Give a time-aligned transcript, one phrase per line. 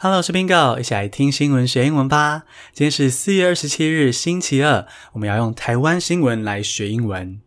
[0.00, 2.44] Hello，我是 Bingo，一起来听新闻学英文吧。
[2.72, 7.40] 今天是四月二十七日，星期二，我们要用台湾新闻来学英文。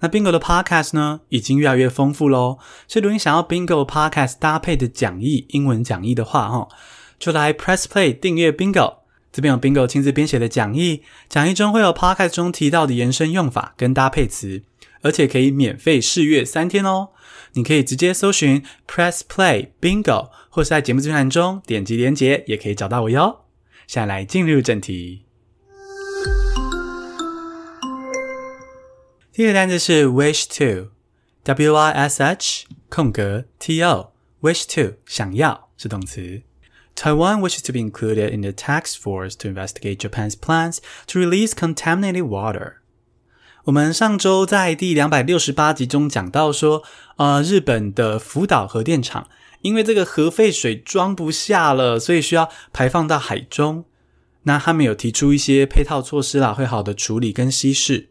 [0.00, 2.56] 那 Bingo 的 Podcast 呢，已经越来越丰富喽。
[2.88, 6.68] 所以如果你想要 Bingo Podcast 搭配的讲义，英文讲义的话，哈，
[7.18, 8.94] 就来 Press Play 订阅 Bingo。
[9.30, 14.62] 这边有 Bingo 亲自编写的讲义，讲义中会有 Podcast 中提到的延伸用法跟搭配词。
[15.02, 17.08] 而且可以免费试阅三天哦！
[17.54, 23.46] 你可以直接搜寻 Press Play Bingo，或是在节目资讯中点击连结，也可以找到我哟。
[23.86, 25.24] 现在来进入正题。
[29.32, 36.42] 第一个单词是 wish to，W I S H 空格 T O，wish to 想要是动词。
[36.94, 42.28] Taiwan wishes to be included in the task force to investigate Japan's plans to release contaminated
[42.28, 42.74] water.
[43.64, 46.82] 我们上周在第两百六十八集中讲到说，
[47.16, 49.28] 呃，日本的福岛核电厂
[49.62, 53.84] 因为这个核废水装不下了，所以需要排放到海中。
[54.42, 58.08] 那他们有提出一些配套措施啦，会好的处理跟稀释。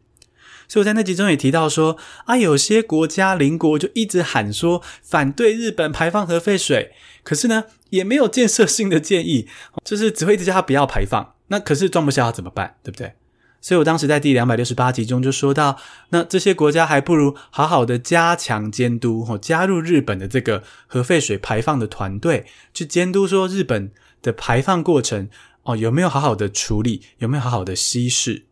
[0.67, 6.93] 所以我在那集中也提到说，啊，有些国家邻国就一直喊说反对日本排放核废水，
[7.23, 9.49] 可是呢，也没有建设性的建议，
[9.83, 11.35] 就是只会一直叫他不要排放。
[11.47, 12.77] 那可是装不下要怎么办？
[12.81, 13.15] 对不对？
[13.61, 15.77] 所以我当时在第两百六十八集中就说到，
[16.09, 23.91] 那这些国家还不如好好的加强监督，哦，加入日本的这个核废水排放的团队，去监督说日本
[24.23, 25.29] 的排放过程
[25.61, 28.47] 哦有没有好好的处理，有没有好好的稀释。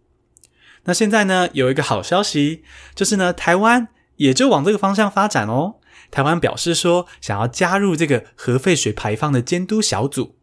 [0.83, 3.87] 那现在呢，有一个好消息，就是呢，台湾
[4.17, 5.77] 也就往这个方向发展哦。
[6.11, 10.35] 台湾表示说想要加入这个核废水排放的监督小组，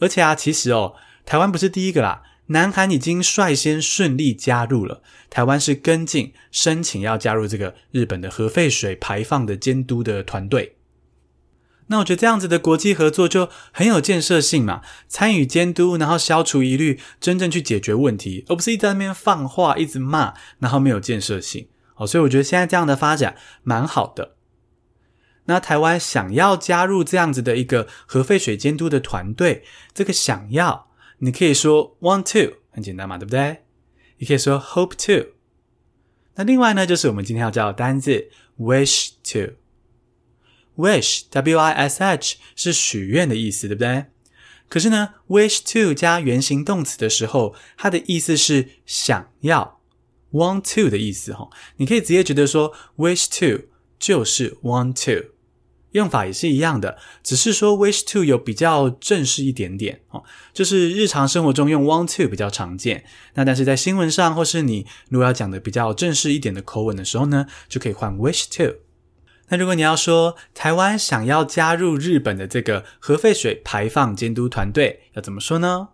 [0.00, 2.22] 而且啊，其实哦，台湾不是第一个啦。
[2.46, 10.76] 南韩已经率先顺利加入了，台湾是跟进申请要加入这个日本的核废水排放的监督的团队。
[11.86, 21.68] 那我觉得这样子的国际合作就很有建设性嘛，参与监督，然后消除疑虑，真正去解决问题，而不是一直在那边放话，一直骂，然后没有建设性。
[21.96, 24.36] 哦，所以我觉得现在这样的发展蛮好的。
[25.46, 30.91] 那台湾想要加入这样子的一个核废水监督的团队，这个想要。
[31.24, 33.58] 你可以说 want to，很简单嘛，对不对？
[34.18, 35.28] 你可以说 hope to。
[36.34, 38.28] 那另外呢，就是我们今天要教的单字
[38.58, 39.54] wish to。
[40.76, 44.06] wish w i s h 是许愿的意思，对不对？
[44.68, 49.80] 可是呢，wish to 加原形动词的时候，它的意思是想要
[50.32, 51.48] want to 的意思哈。
[51.76, 55.31] 你可以直接觉得说 wish to 就是 want to。
[55.92, 60.22] 用法也是一样的，只是说 wish to 有比较正式一点点哦，
[60.52, 63.04] 就是日常生活中用 want to 比较常见。
[63.34, 68.76] 那但是在新闻上或是你如果要讲的比较正式一点的口吻的时候呢，就可以换 wish to。
[69.48, 75.88] 那如果你要说台湾想要加入日本的这个核废水排放监督团队，要怎么说呢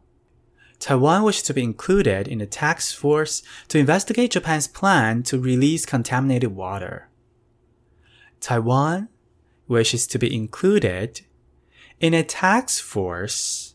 [0.79, 5.83] ？Taiwan wishes to be included in the task force to investigate Japan's plan to release
[5.83, 7.09] contaminated water.
[8.41, 9.09] Taiwan
[9.68, 11.22] wishes to be included
[12.00, 13.72] in a task force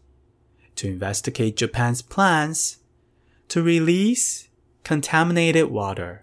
[0.76, 2.76] to investigate Japan's plans
[3.48, 4.48] to release
[4.84, 6.20] contaminated water.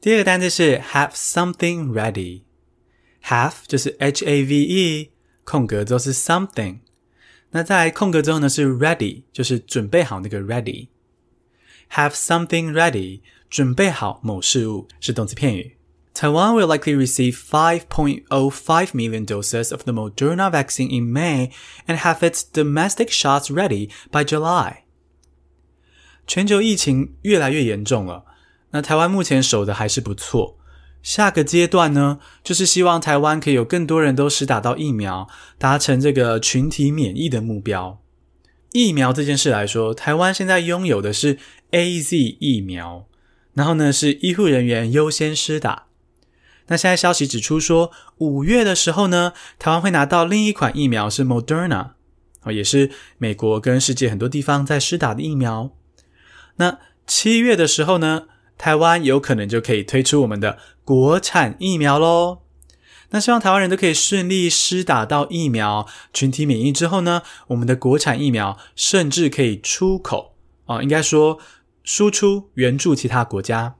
[0.00, 5.10] 第二个单词是 have something ready。have 就是 H A V E，
[5.44, 6.80] 空格之后是 something。
[7.50, 15.76] 那在空格之后呢是 ready，就是准备好那个 ready。have something ready，准备好某事物是动词片语。
[16.19, 21.49] Taiwan will likely receive 5.05 million doses of the Moderna vaccine in May
[21.87, 24.79] and have its domestic shots ready by July.
[26.27, 28.25] 全球疫情越来越严重了，
[28.71, 30.57] 那台湾目前守的还是不错。
[31.01, 38.01] 下个阶段呢，就是希望台湾可以有更多人都施打到疫苗，达成这个群体免疫的目标。
[38.73, 41.39] 疫苗这件事来说，台湾现在拥有的是
[41.71, 43.07] AZ 疫苗，
[43.53, 45.85] 然后呢是医护人员优先施打。
[46.69, 51.89] 那现在消息指出说，五月的时候呢，台湾会拿到另一款疫苗是 Moderna，
[52.43, 55.71] 哦，也是美国跟世界很多地方在施打的疫苗。
[56.55, 58.27] 那七月的时候呢，
[58.57, 62.39] 台湾有可能就可以推出我们的国产疫苗喽。
[63.09, 70.35] 那希望台湾人都可以顺利施打到疫苗，群体免疫之后呢，我们的国产疫苗甚至可以出口，
[70.65, 71.39] 哦，应该说
[71.83, 73.75] 输出援助其他国家。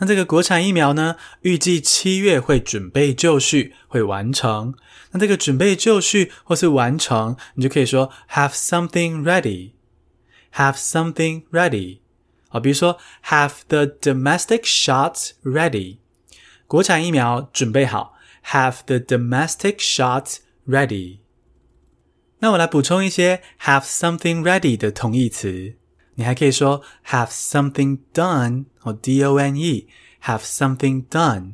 [0.00, 4.74] 那这个国产疫苗呢，预计七月会准备就绪，会完成。
[5.10, 12.00] 那这个准备就绪或是完成，你就可以说 have something ready，have something ready。
[12.48, 15.98] 好，比如说 have the domestic shots ready，
[16.66, 18.14] 国产疫苗准备好
[18.46, 20.36] ，have the domestic shots
[20.66, 21.18] ready。
[22.40, 25.74] 那我来补充一些 have something ready 的同义词。
[26.17, 31.53] 你还可以说 have something done 或 D-O-N-E，have something done。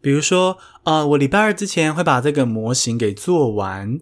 [0.00, 4.00] 比如说，呃，我礼拜二之前会把这个模型给做完。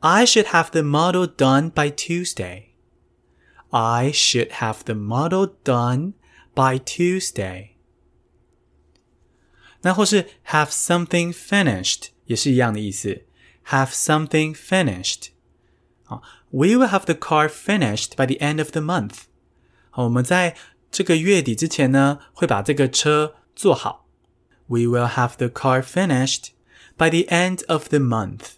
[0.00, 2.64] I should have the model done by Tuesday.
[3.70, 6.12] I should have the model done
[6.54, 7.70] by Tuesday.
[9.80, 13.22] 那或是 have something finished 也是一样的意思。
[13.68, 15.28] Have something finished.
[16.04, 19.23] 好 ，We will have the car finished by the end of the month.
[19.89, 20.55] 好，我们在
[20.91, 24.05] 这个月底之前呢，会把这个车做好。
[24.67, 26.49] We will have the car finished
[26.97, 28.57] by the end of the month.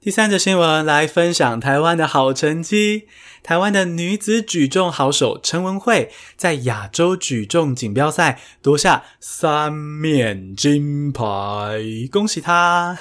[0.02, 3.04] 第三则新闻来分享台湾的好成绩。
[3.44, 11.80] 台湾的女子举重好手陈文慧在亚洲举重锦标赛夺下三面金牌，
[12.12, 12.98] 恭喜她！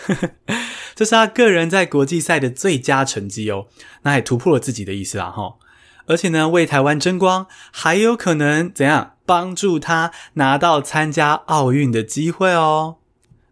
[0.94, 3.68] 这是她个人在国际赛的最佳成绩哦，
[4.02, 5.54] 那也突破了自己的意思啦齁。
[6.10, 12.96] 而且呢，为台湾争光，还有可能怎样帮助他拿到参加奥运的机会哦。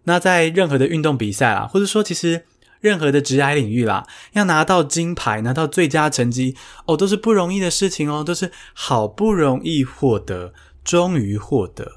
[0.04, 2.44] 那在任何的运动比赛啦，或者说其实。
[2.80, 6.54] 任何的职业领域啦，要拿到金牌，拿到最佳成绩
[6.86, 10.52] 哦，都是不容易的事情哦，都是好不容易获得，
[10.84, 11.96] 终于获得。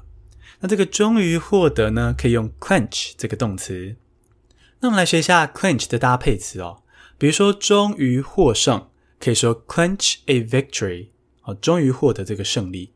[0.58, 3.94] 那这个终于获得呢，可以用 “clench” 这个动词。
[4.80, 6.82] 那我们来学一下 “clench” 的搭配词哦，
[7.16, 8.88] 比如说终于获胜，
[9.22, 11.10] 可以说 clinch a victory
[11.42, 12.92] 哦，终于获得这个胜利。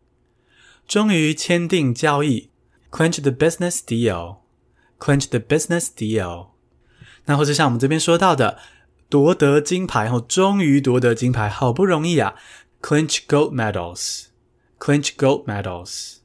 [0.89, 2.51] 终于签订交易
[2.91, 6.49] ，clinch the business deal，clinch the business deal。
[7.27, 8.59] 那或者像我们这边说到的，
[9.09, 12.35] 夺得金牌后，终于夺得金牌，好不容易啊
[12.83, 16.17] ，clinch gold medals，clinch gold medals。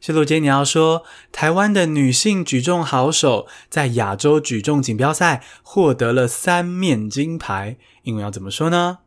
[0.00, 8.98] 谢露杰，你要说台湾的女性举重好手在亚洲举重锦标赛获得了三面金牌，英文要怎么说呢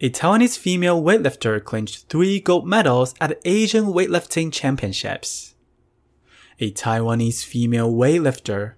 [0.00, 5.54] ？A Taiwanese female weightlifter clinched three gold medals at the Asian Weightlifting Championships.
[6.58, 8.74] A Taiwanese female weightlifter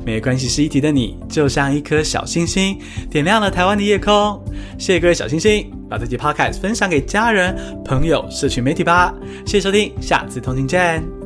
[0.05, 2.77] 没关系，是一题的你，就像一颗小星星，
[3.09, 4.43] 点亮了台湾的夜空。
[4.77, 9.13] 谢谢各位小星星，把这期 Podcast 分享给家人、朋友、社群媒体吧。
[9.45, 11.22] 谢谢收听，下次通勤见。